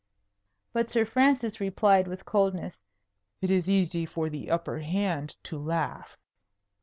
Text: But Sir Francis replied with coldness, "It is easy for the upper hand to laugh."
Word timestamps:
But 0.73 0.89
Sir 0.89 1.05
Francis 1.05 1.59
replied 1.59 2.07
with 2.07 2.25
coldness, 2.25 2.81
"It 3.39 3.51
is 3.51 3.69
easy 3.69 4.03
for 4.07 4.29
the 4.31 4.49
upper 4.49 4.79
hand 4.79 5.35
to 5.43 5.59
laugh." 5.59 6.17